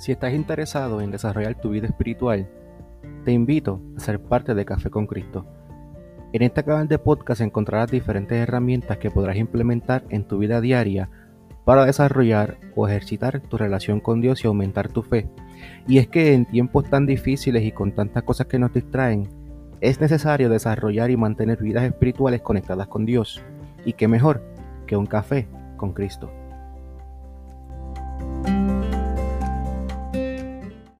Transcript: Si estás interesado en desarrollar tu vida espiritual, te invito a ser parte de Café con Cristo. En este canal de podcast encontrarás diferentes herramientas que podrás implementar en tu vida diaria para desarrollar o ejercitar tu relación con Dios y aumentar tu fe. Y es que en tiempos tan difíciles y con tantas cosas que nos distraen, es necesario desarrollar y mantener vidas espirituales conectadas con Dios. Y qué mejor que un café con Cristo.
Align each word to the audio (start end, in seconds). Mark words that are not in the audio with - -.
Si 0.00 0.12
estás 0.12 0.32
interesado 0.32 1.02
en 1.02 1.10
desarrollar 1.10 1.60
tu 1.60 1.68
vida 1.68 1.86
espiritual, 1.86 2.48
te 3.26 3.32
invito 3.32 3.82
a 3.98 4.00
ser 4.00 4.18
parte 4.18 4.54
de 4.54 4.64
Café 4.64 4.88
con 4.88 5.06
Cristo. 5.06 5.44
En 6.32 6.40
este 6.40 6.64
canal 6.64 6.88
de 6.88 6.98
podcast 6.98 7.42
encontrarás 7.42 7.90
diferentes 7.90 8.38
herramientas 8.38 8.96
que 8.96 9.10
podrás 9.10 9.36
implementar 9.36 10.04
en 10.08 10.24
tu 10.24 10.38
vida 10.38 10.62
diaria 10.62 11.10
para 11.66 11.84
desarrollar 11.84 12.56
o 12.74 12.88
ejercitar 12.88 13.40
tu 13.40 13.58
relación 13.58 14.00
con 14.00 14.22
Dios 14.22 14.42
y 14.42 14.46
aumentar 14.46 14.88
tu 14.88 15.02
fe. 15.02 15.28
Y 15.86 15.98
es 15.98 16.08
que 16.08 16.32
en 16.32 16.46
tiempos 16.46 16.88
tan 16.88 17.04
difíciles 17.04 17.62
y 17.62 17.70
con 17.70 17.92
tantas 17.92 18.22
cosas 18.22 18.46
que 18.46 18.58
nos 18.58 18.72
distraen, 18.72 19.28
es 19.82 20.00
necesario 20.00 20.48
desarrollar 20.48 21.10
y 21.10 21.18
mantener 21.18 21.62
vidas 21.62 21.84
espirituales 21.84 22.40
conectadas 22.40 22.86
con 22.86 23.04
Dios. 23.04 23.42
Y 23.84 23.92
qué 23.92 24.08
mejor 24.08 24.42
que 24.86 24.96
un 24.96 25.04
café 25.04 25.46
con 25.76 25.92
Cristo. 25.92 26.39